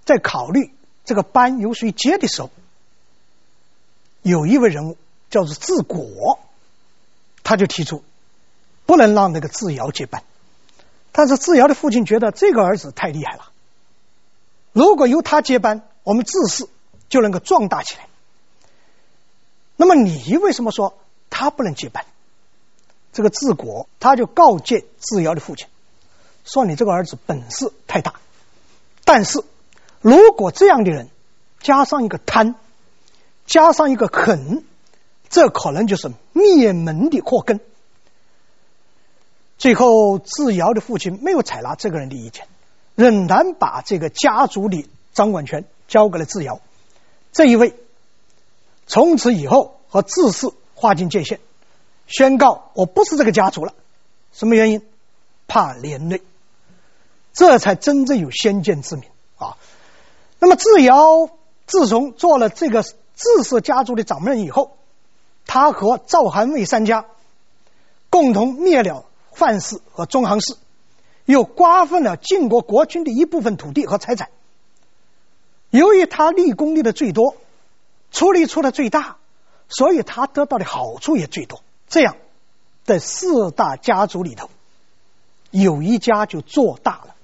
[0.04, 0.74] 在考虑
[1.06, 2.50] 这个班由谁接的时候，
[4.22, 4.98] 有一位人物
[5.30, 6.40] 叫做智果，
[7.42, 8.04] 他就提出
[8.86, 10.24] 不能让那个智尧接班。
[11.14, 13.50] 但是智尧的父亲觉得这个儿子太厉害了，
[14.74, 16.68] 如果由他接班，我们智氏
[17.08, 18.10] 就能够壮大起来。
[19.76, 20.98] 那么你为什么说
[21.30, 22.06] 他不能接班？
[23.12, 25.68] 这个治国，他就告诫智尧的父亲，
[26.44, 28.16] 说：“你这个儿子本事太大，
[29.06, 29.42] 但是
[30.02, 31.10] 如果这样的人
[31.62, 32.56] 加上一个贪，
[33.46, 34.66] 加上一个狠，
[35.30, 37.62] 这可能就是灭门的祸根。”
[39.58, 42.48] 最后，智尧的父亲没有采纳这个人的意见，
[42.96, 46.60] 仍然把这个家族的掌管权交给了智尧。
[47.32, 47.74] 这一位
[48.88, 51.40] 从此以后和智氏划清界限。
[52.08, 53.74] 宣告我不是这个家族了，
[54.32, 54.82] 什么原因？
[55.48, 56.22] 怕连累，
[57.34, 59.06] 这才真正有先见之明
[59.38, 59.58] 啊。
[60.40, 61.30] 那么智尧
[61.66, 64.78] 自从做了这个智氏家族的掌门人以后，
[65.48, 67.06] 他和赵、韩、魏三家
[68.10, 70.56] 共同灭了范氏和中行氏，
[71.26, 74.30] 又瓜分了晋国国君的一部分土地和财产。
[75.72, 77.36] 由于他立功立的最多，
[78.16, 79.18] 出力出的最大，
[79.68, 81.62] 所以他得到的好处也最多。
[81.90, 82.16] 这样，
[82.86, 84.50] 在四大家族里头，
[85.52, 87.16] 有一家就做大了。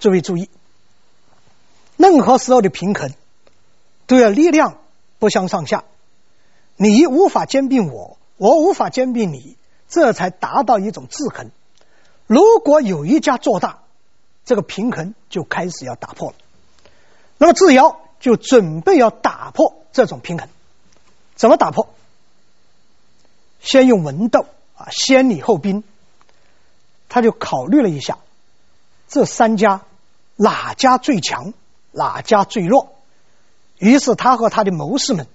[0.00, 0.50] 诸位注意，
[1.96, 3.12] 任何时候的平衡，
[4.08, 4.78] 都要力量
[5.20, 5.84] 不相上下，
[6.74, 9.56] 你无法兼并我，我无法兼并你，
[9.88, 11.52] 这才达到一种制衡。
[12.26, 13.84] 如果有一家做大，
[14.44, 16.36] 这个平衡就开始要打破了。
[17.38, 20.48] 那么智尧就准备要打破这种平衡，
[21.34, 21.88] 怎么打破？
[23.60, 25.84] 先用文斗啊，先礼后兵。
[27.08, 28.18] 他就考虑了一下，
[29.08, 29.82] 这三家
[30.36, 31.52] 哪家最强，
[31.90, 32.94] 哪家最弱。
[33.78, 35.26] 于是他和他的谋士们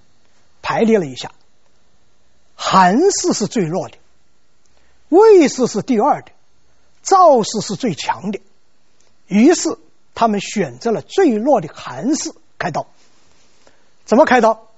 [0.62, 1.32] 排列了一下，
[2.54, 3.98] 韩氏是最弱的，
[5.10, 6.32] 魏氏是第二的。
[7.02, 8.40] 赵氏是最强的，
[9.26, 9.76] 于是
[10.14, 12.86] 他们选择了最弱的韩氏开刀。
[14.06, 14.68] 怎么开刀？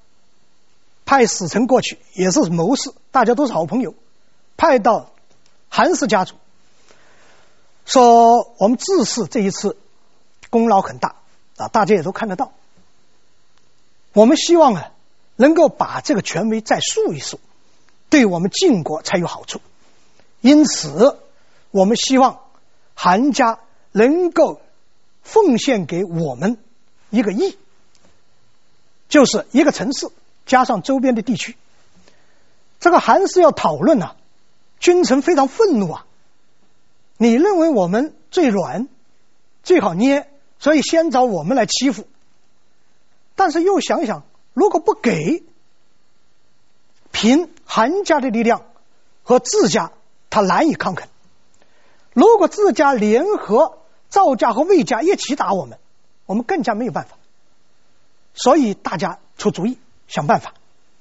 [1.06, 3.94] 派使臣过去，也是谋士，大家都是好朋友，
[4.56, 5.10] 派到
[5.68, 6.34] 韩氏家族，
[7.84, 9.76] 说我们智氏这一次
[10.50, 11.14] 功劳很大
[11.56, 12.50] 啊，大家也都看得到。
[14.12, 14.90] 我们希望啊，
[15.36, 17.38] 能够把这个权威再树一树，
[18.10, 19.60] 对我们晋国才有好处。
[20.40, 21.20] 因此。
[21.70, 22.40] 我们希望
[22.94, 23.58] 韩家
[23.92, 24.62] 能够
[25.22, 26.56] 奉献给我们
[27.10, 27.58] 一个亿，
[29.18, 30.10] 就是一个城市
[30.46, 31.56] 加上周边的地区。
[32.78, 34.14] 这个韩氏要讨论啊，
[34.78, 36.06] 君臣非常愤怒啊！
[37.16, 38.86] 你认为我们最软，
[39.64, 42.06] 最好捏，所以先找我们来欺负。
[43.34, 44.22] 但是又想想，
[44.54, 45.42] 如果不给，
[47.10, 48.62] 凭韩家的力量
[49.24, 49.90] 和自家，
[50.30, 51.08] 他难以抗衡。
[52.12, 53.78] 如果自家联合
[54.10, 55.80] 赵家和魏家一起打我们，
[56.26, 57.17] 我们更加没有办法。
[58.40, 60.54] 所以大家出主意，想办法，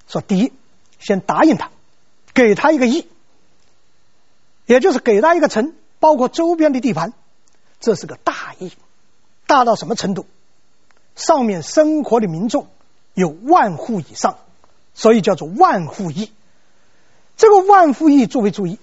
[0.07, 0.51] 说第一，
[0.99, 1.69] 先答应他，
[2.33, 3.07] 给他一个邑，
[4.65, 7.13] 也就是给他一个城，包括周边的地盘，
[7.79, 8.71] 这是个大邑，
[9.45, 10.25] 大到什么程度？
[11.15, 12.67] 上面生活的民众
[13.13, 14.37] 有万户以上，
[14.93, 16.31] 所以叫做万户邑。
[17.37, 18.77] 这个万户邑，诸位注意。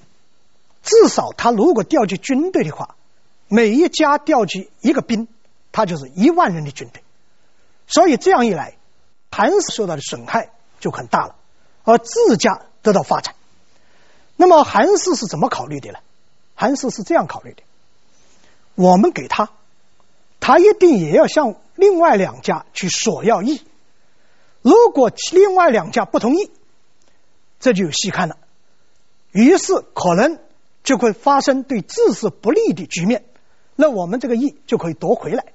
[0.82, 2.96] 至少他如果调集军队的话，
[3.48, 5.28] 每一家调集一个兵，
[5.70, 7.03] 他就是一万人的军队。
[7.86, 8.76] 所以这样一来，
[9.30, 11.36] 韩氏受到的损害就很大了，
[11.84, 13.34] 而自家得到发展。
[14.36, 15.98] 那么韩氏是怎么考虑的呢？
[16.54, 17.62] 韩氏是这样考虑的：
[18.74, 19.50] 我们给他，
[20.40, 23.62] 他一定也要向另外两家去索要义。
[24.62, 26.50] 如果另外两家不同意，
[27.60, 28.36] 这就有戏看了。
[29.32, 30.38] 于是可能。
[30.84, 33.24] 就会发生对自氏不利的局面，
[33.74, 35.53] 那我们这个义就可以夺回来，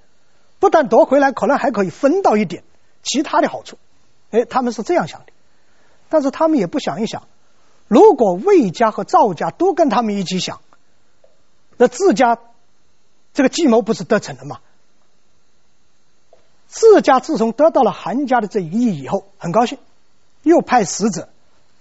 [0.60, 2.64] 不但夺回来，可能还可以分到一点
[3.02, 3.78] 其他的好处。
[4.32, 5.28] 哎，他们是这样想的，
[6.10, 7.28] 但是他们也不想一想，
[7.88, 10.62] 如果魏家和赵家都跟他们一起想，
[11.78, 12.38] 那自家
[13.34, 14.60] 这个计谋不是得逞了吗？
[16.68, 19.80] 自家自从得到了韩家的这一亿以后，很高兴，
[20.44, 21.30] 又派使者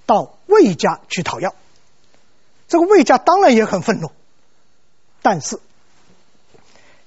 [0.06, 1.54] 到魏家去讨要。
[2.68, 4.10] 这个魏家当然也很愤怒，
[5.20, 5.58] 但是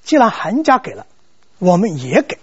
[0.03, 1.07] 既然韩家给了，
[1.61, 2.39] 我们也给。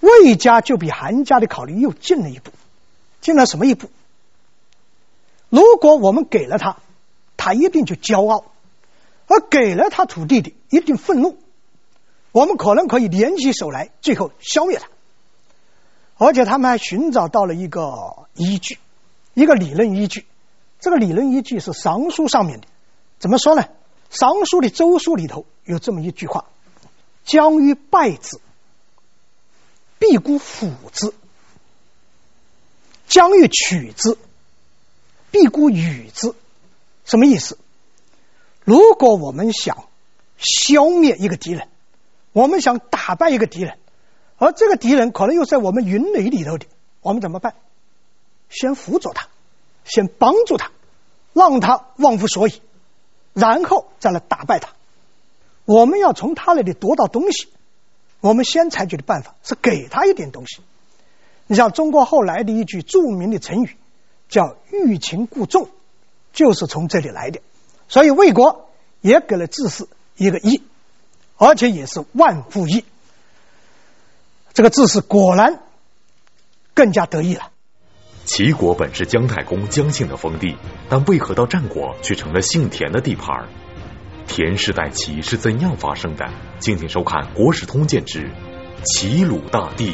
[0.00, 2.52] 魏家就比韩家的考虑又进了一步，
[3.22, 3.88] 进了什么一步？
[5.48, 6.76] 如果我们给了他，
[7.38, 8.44] 他一定就骄傲；
[9.26, 11.38] 而给了他土地的，一定愤怒。
[12.30, 14.88] 我们可能可以联起手来，最后消灭他。
[16.18, 18.78] 而且他们还寻找到了一个依据，
[19.32, 20.26] 一个理论依据。
[20.78, 22.68] 这个理论依据是《尚书》上面的，
[23.18, 23.62] 怎么说呢？
[24.10, 26.44] 《尚书》的周书里头有这么一句话
[27.28, 28.40] ：“将于败之，
[30.00, 31.10] 必固辅之；
[33.06, 34.18] 将于取之，
[35.30, 36.34] 必固与之。”
[37.04, 37.56] 什么意思？
[38.64, 39.84] 如果我们想
[40.38, 41.68] 消灭一个敌人，
[42.32, 43.78] 我们想打败一个敌人，
[44.38, 46.66] 而这个敌人可能又在我们云雷里头的，
[47.00, 47.54] 我们怎么办？
[48.48, 49.28] 先辅佐他。
[49.84, 50.70] 先帮助他，
[51.32, 52.60] 让他忘乎所以，
[53.32, 54.74] 然后再来打败他。
[55.68, 57.48] 我们要从他那里夺到东西，
[58.20, 60.62] 我们先采取的办法是给他一点东西。
[61.46, 63.76] 你像中国后来的一句著名的成语，
[64.30, 65.68] 叫“欲擒故纵”，
[66.32, 67.42] 就是从这里来的。
[67.86, 68.70] 所以魏国
[69.02, 70.62] 也给了智氏一个邑，
[71.36, 72.86] 而且也是万户邑。
[74.54, 75.60] 这个智氏果然
[76.72, 77.50] 更加得意了。
[78.24, 80.56] 齐国本是姜太公姜姓的封地，
[80.88, 83.50] 但为何到战国却成了姓田的地盘？
[84.28, 86.28] 田氏代齐是怎样发生的？
[86.60, 88.30] 敬请收看《国史通鉴之
[88.84, 89.92] 齐鲁大地》。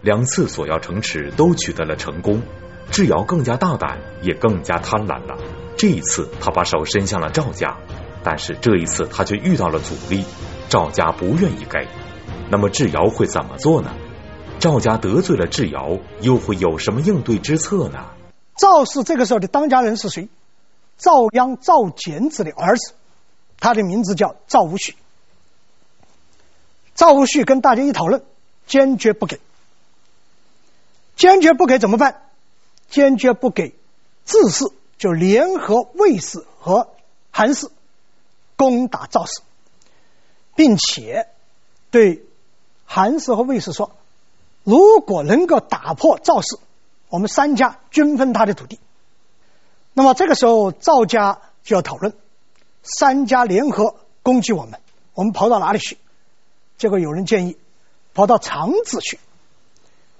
[0.00, 2.42] 两次索要城池都取得了成功，
[2.90, 5.36] 智瑶更加大胆，也更加贪婪了。
[5.76, 7.76] 这一次，他把手伸向了赵家，
[8.24, 10.24] 但是这一次他却遇到了阻力，
[10.70, 11.86] 赵家不愿意给。
[12.50, 13.94] 那么智瑶会怎么做呢？
[14.58, 18.06] 赵家得罪了智瑶，又会有什么应对之策呢？
[18.56, 20.30] 赵氏这个时候的当家人是谁？
[21.00, 22.92] 赵鞅、赵简子的儿子，
[23.58, 24.94] 他的名字叫赵无恤。
[26.94, 28.22] 赵无恤跟大家一讨论，
[28.66, 29.40] 坚决不给。
[31.16, 32.22] 坚决不给怎么办？
[32.90, 33.74] 坚决不给，
[34.26, 36.90] 智氏就联合卫氏和
[37.30, 37.70] 韩氏
[38.56, 39.40] 攻打赵氏，
[40.54, 41.28] 并且
[41.90, 42.26] 对
[42.84, 43.92] 韩氏和卫氏说
[44.64, 46.58] ：“如果能够打破赵氏，
[47.08, 48.78] 我们三家均分他的土地。”
[50.00, 52.14] 那么这个时候赵家就要讨论，
[52.82, 54.80] 三家联合攻击我们，
[55.12, 55.98] 我们跑到哪里去？
[56.78, 57.58] 结果有人建议
[58.14, 59.18] 跑到长治去。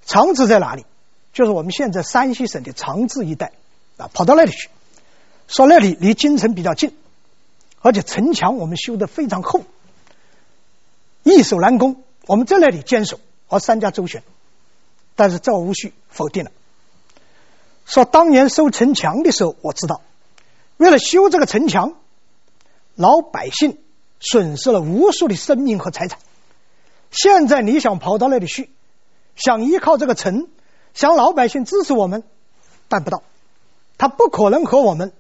[0.05, 0.85] 长治在哪里？
[1.33, 3.53] 就是我们现在山西省的长治一带
[3.97, 4.69] 啊，跑到那里去，
[5.49, 6.95] 说那里离京城比较近，
[7.81, 9.63] 而且城墙我们修得非常厚，
[11.23, 12.03] 易守难攻。
[12.27, 14.23] 我们在那里坚守，和三家周旋。
[15.17, 16.51] 但是赵无恤否定了，
[17.91, 20.01] 说当年修城墙的时候，我知道，
[20.77, 21.95] 为了修这个城墙，
[22.95, 23.79] 老百姓
[24.21, 26.21] 损失了无数的生命和财产。
[27.11, 28.71] 现在你想跑到那里去，
[29.35, 30.47] 想依靠这个城。
[30.95, 32.23] 想老百姓支持我们，
[32.89, 33.25] 办不到，
[33.99, 35.13] 他不可能和我们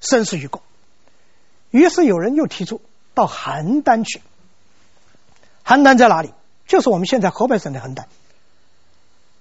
[0.00, 0.60] 生死与共。
[1.70, 2.82] 于是有人又提出
[3.14, 4.20] 到邯郸去。
[5.64, 6.34] 邯郸在哪里？
[6.66, 8.04] 就是我们现在河北省的邯郸。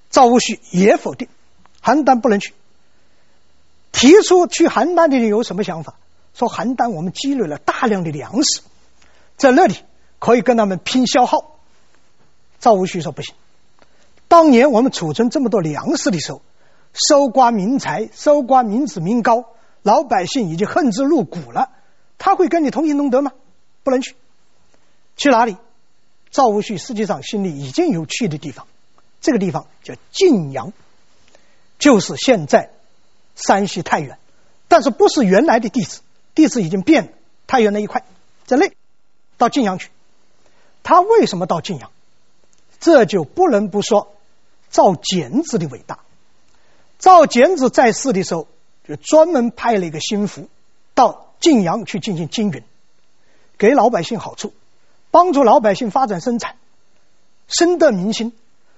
[0.10, 1.28] 赵无恤也否定，
[1.84, 2.54] 邯郸不能去。
[3.92, 5.96] 提出去邯郸的人有什么想法？
[6.34, 8.62] 说邯郸我们积累了大量的粮食，
[9.36, 9.76] 在那里
[10.20, 11.60] 可以跟他们拼消耗。
[12.60, 13.36] 赵无恤说不行。
[14.28, 16.42] 当年我们储存这么多粮食的时候，
[16.94, 19.46] 搜刮民财，搜刮民脂民膏，
[19.82, 21.70] 老百姓已经恨之入骨了。
[22.18, 23.32] 他会跟你同心同德吗？
[23.84, 24.16] 不能去。
[25.16, 25.58] 去哪里？
[26.32, 28.68] 赵无恤实际上心里已经有去的地方，
[29.20, 30.74] 这个地方叫晋阳，
[31.80, 32.70] 就是现在
[33.48, 34.18] 山西太原，
[34.68, 36.02] 但是不是原来的地址，
[36.36, 37.12] 地址已经变了。
[37.48, 38.04] 太原那一块
[38.46, 38.72] 在那，
[39.38, 39.90] 到晋阳去。
[40.84, 41.90] 他为什么到晋阳？
[42.80, 44.14] 这就不能不说。
[44.70, 46.00] 赵简子的伟大。
[47.00, 48.48] 赵简子在世的时候，
[48.88, 50.48] 就专门派了一个心腹
[50.94, 52.64] 到晋阳去进行经营，
[53.58, 54.54] 给老百姓好处，
[55.10, 56.58] 帮助老百姓发展生产，
[57.48, 58.34] 深得民心。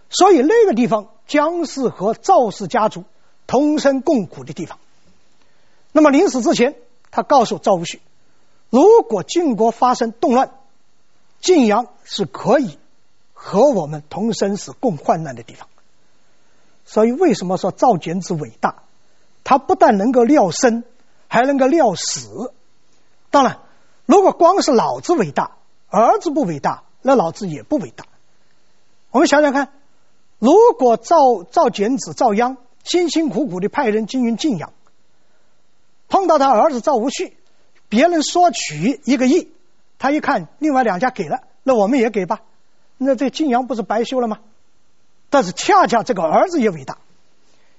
[0.09, 3.03] 所以那个地方，姜氏和赵氏家族
[3.51, 4.79] 同生共苦的地方。
[5.91, 6.77] 那么临死之前，
[7.11, 7.99] 他告诉赵无恤，
[8.69, 10.51] 如果晋国发生动乱，
[11.41, 12.79] 晋阳是可以
[13.33, 15.67] 和我们同生死共患难的地方。
[16.85, 18.83] 所以，为什么说赵简子伟大？
[19.43, 20.85] 他不但能够料生，
[21.27, 22.53] 还能够料死。
[23.31, 23.59] 当然，
[24.05, 25.57] 如果光是老子伟大，
[25.89, 28.05] 儿子不伟大，那老子也不伟大。
[29.09, 29.73] 我们想想看，
[30.39, 34.73] 如果赵赵简子赵鞅辛辛苦苦的派人经营晋阳，
[36.07, 37.33] 碰到他儿子赵无恤，
[37.89, 39.51] 别人索取一个亿，
[39.99, 42.41] 他一看另外两家给了，那我们也给吧，
[42.97, 44.39] 那这晋阳不是白修了吗？
[45.29, 46.97] 但是恰恰这个儿子也伟大，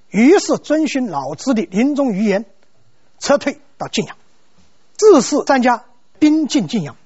[0.08, 2.46] 于是遵循老子的临终遗言，
[3.18, 4.16] 撤退到晋阳。
[4.96, 5.84] 自是三家
[6.18, 6.96] 兵进晋阳，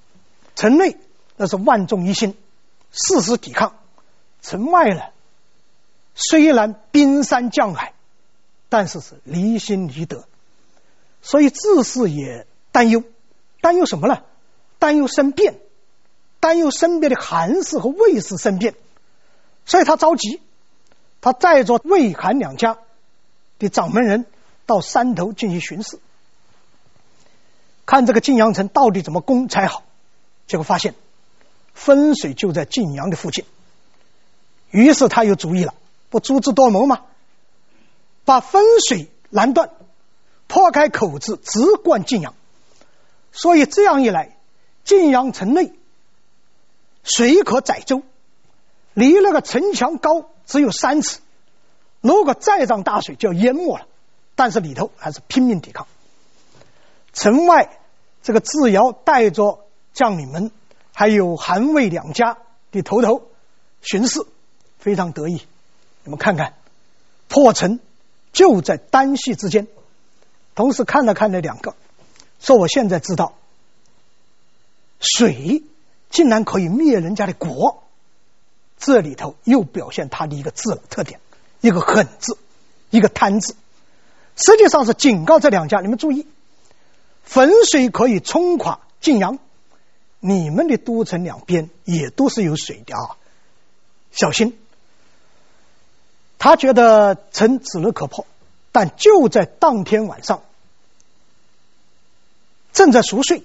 [0.55, 0.99] 城内
[1.37, 2.37] 那是万众一心，
[2.93, 3.71] 誓死抵抗；
[4.43, 5.03] 城外呢，
[6.16, 7.92] 虽然冰山降海，
[8.68, 10.24] 但是是离心离德。
[11.22, 13.05] 所以智氏也担忧，
[13.61, 14.22] 担忧什么呢？
[14.79, 15.59] 担忧生变，
[16.40, 18.74] 担忧身边的韩氏和卫氏生变。
[19.64, 20.40] 所以他着急，
[21.20, 22.79] 他带着魏、韩两家
[23.58, 24.25] 的掌门人
[24.64, 25.98] 到山头进行巡视，
[27.85, 29.83] 看这个晋阳城到底怎么攻才好。
[30.46, 30.94] 结果发现
[31.75, 33.44] 汾水就在晋阳的附近，
[34.71, 35.75] 于是他有主意了，
[36.11, 37.02] 不足智多谋吗？
[38.25, 39.71] 把分水拦断，
[40.46, 42.35] 破开口子，直灌晋阳。
[43.33, 44.37] 所以这样一来，
[44.85, 45.73] 晋阳城内
[47.02, 48.02] 水可载舟。
[48.94, 51.19] 离那个城墙高只有三尺，
[52.00, 53.87] 如果再涨大水就要淹没了。
[54.35, 55.87] 但是里头还是拼命抵抗。
[57.13, 57.79] 城外
[58.23, 60.50] 这个智瑶带着将领们，
[60.92, 62.38] 还有韩魏两家
[62.71, 63.23] 的头头
[63.81, 64.27] 巡视，
[64.79, 65.42] 非常得意。
[66.07, 66.54] 你们看看，
[67.29, 67.81] 破城
[68.33, 69.67] 就在单隙之间。
[70.54, 71.75] 同时看了看那两个，
[72.40, 73.35] 说我现在知道，
[75.00, 75.65] 水
[76.09, 77.83] 竟然可以灭人家的国，
[78.79, 81.21] 这里头又表现他的一个字特点，
[81.61, 82.38] 一个狠字，
[82.90, 83.57] 一个贪字，
[84.37, 86.27] 实际上是警告这两家，你们注意，
[87.29, 89.40] 汾水可以冲垮晋阳，
[90.21, 93.19] 你们的都城两边也都是有水的啊，
[94.13, 94.57] 小心。
[96.47, 98.25] 他觉得城指日可破，
[98.71, 100.42] 但就在当天晚上，
[102.73, 103.42] 正在熟睡，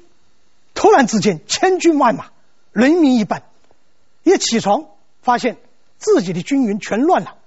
[0.75, 2.27] 突然之间千军万马，
[2.73, 3.41] 雷鸣一般，
[4.21, 4.85] 一起床
[5.23, 5.57] 发现
[5.97, 7.37] 自己的军营全乱了，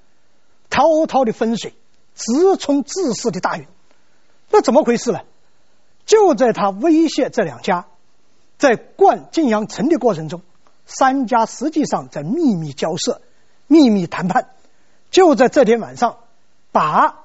[0.71, 1.73] 滔滔的汾水
[2.17, 3.69] 直冲自泗的大营，
[4.51, 5.21] 那怎么回事呢？
[6.05, 7.87] 就在他威胁这两家
[8.59, 10.43] 在灌晋阳城的过程中，
[10.85, 13.23] 三家实际上在秘密交涉、
[13.69, 14.49] 秘密谈判。
[15.15, 16.19] 就在这天晚上，
[16.73, 17.23] 把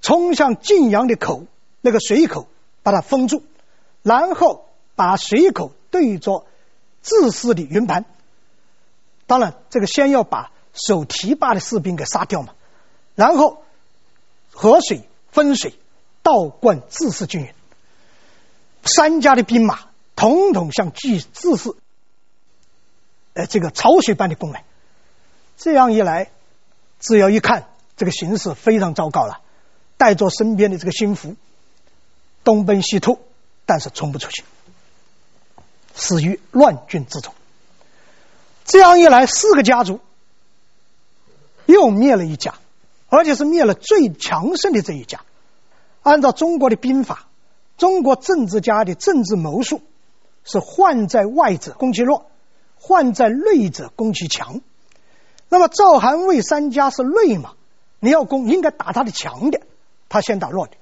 [0.00, 1.44] 冲向晋阳的口
[1.82, 2.48] 那个水口
[2.82, 3.42] 把它封住，
[4.02, 4.64] 然后
[4.94, 6.46] 把水口对着
[7.02, 8.06] 自泗的云盘。
[9.26, 12.54] 当然，这个先要把守堤坝的士兵给杀掉嘛，
[13.14, 13.62] 然后
[14.50, 15.78] 河水分水
[16.22, 17.52] 倒灌自泗军营，
[18.84, 19.80] 三家的兵马
[20.16, 21.76] 统统向巨自泗，
[23.34, 24.64] 呃，这个潮水般的攻来。
[25.58, 26.30] 这样一来。
[26.98, 29.40] 只要一看这个形势非常糟糕了，
[29.96, 31.36] 带着身边的这个心腹
[32.44, 33.18] 东奔西突，
[33.66, 34.44] 但是冲不出去，
[35.94, 37.32] 死于乱军之中。
[38.64, 40.00] 这样一来，四个家族
[41.66, 42.54] 又灭了一家，
[43.08, 45.20] 而且是灭了最强盛的这一家。
[46.02, 47.28] 按照中国的兵法，
[47.76, 49.82] 中国政治家的政治谋术
[50.44, 52.30] 是患在外者攻其弱，
[52.76, 54.60] 患在内者攻其强。
[55.48, 57.54] 那么赵韩魏三家是内嘛？
[58.00, 59.62] 你要攻，应该打他的强的，
[60.08, 60.74] 他先打弱的，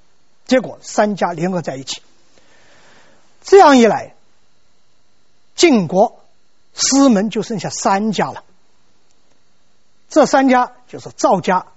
[0.45, 2.01] 结果三家联合在一起，
[3.41, 4.13] 这样一来，
[5.55, 6.19] 晋国
[6.73, 8.43] 师门就剩下三家了。
[10.09, 11.67] 这三家就是赵家、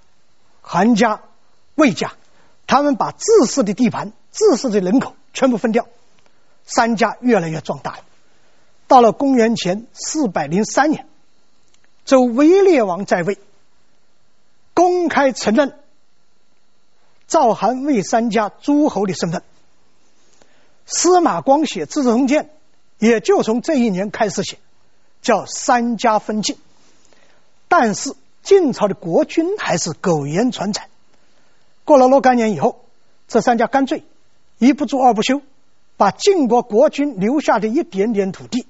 [0.61, 1.23] 韩家、
[1.75, 2.13] 魏家，
[2.67, 5.87] 他们把自泗的地盘、自泗的人口全部分掉，
[6.65, 8.05] 三家越来越壮大了。
[8.89, 11.07] 到了公元前四百零三年。
[12.11, 13.39] 周威烈王在位，
[14.75, 15.79] 公开承认
[17.29, 19.45] 赵、韩、魏三家诸侯的身份。
[20.87, 22.47] 司马光写《资治通鉴》，
[22.99, 24.59] 也就从这一年开始写，
[25.23, 26.59] 叫“三家分晋”。
[27.71, 30.89] 但是晋朝的国君还是苟延残喘。
[31.85, 32.85] 过了若干年以后，
[33.29, 34.03] 这三家干脆
[34.59, 35.43] 一不做二不休，
[35.97, 38.67] 把晋国国君留下的一点点土地、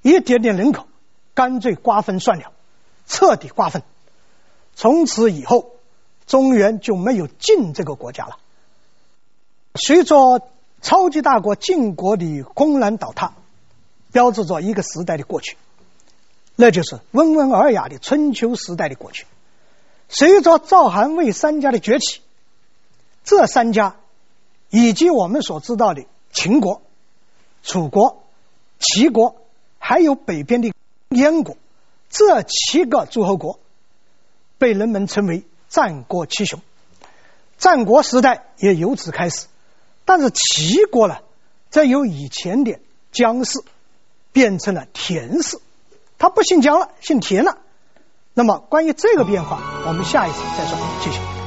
[0.00, 0.86] 一点点人口，
[1.34, 2.52] 干脆瓜分算了。
[3.10, 3.82] 彻底瓜分，
[4.76, 5.72] 从此以后，
[6.28, 8.38] 中原就没有晋这个国家了。
[9.74, 10.48] 随着
[10.80, 13.32] 超级大国晋国的轰然倒塌，
[14.12, 15.56] 标志着一个时代的过去，
[16.54, 19.26] 那就是温文尔雅的春秋时代的过去。
[20.08, 22.20] 随着赵、韩、魏三家的崛起，
[23.24, 23.96] 这三家
[24.70, 26.80] 以及我们所知道的秦国、
[27.64, 28.22] 楚国、
[28.78, 29.34] 齐国，
[29.80, 30.72] 还有北边的
[31.08, 31.56] 燕国。
[32.10, 33.60] 这七个诸侯国
[34.58, 36.60] 被人们称为战国七雄，
[37.56, 39.46] 战国时代也由此开始。
[40.04, 41.18] 但是齐国呢，
[41.70, 42.80] 再由以前的
[43.12, 43.62] 姜氏
[44.32, 45.60] 变成了田氏，
[46.18, 47.58] 他不姓姜了，姓田了。
[48.34, 50.76] 那么关于这个变化，我们下一次再说。
[51.02, 51.39] 谢谢。